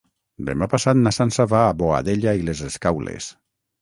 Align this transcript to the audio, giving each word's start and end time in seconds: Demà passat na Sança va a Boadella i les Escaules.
Demà 0.45 0.67
passat 0.71 0.99
na 1.01 1.13
Sança 1.17 1.47
va 1.51 1.61
a 1.65 1.77
Boadella 1.83 2.35
i 2.41 2.47
les 2.49 2.65
Escaules. 2.73 3.29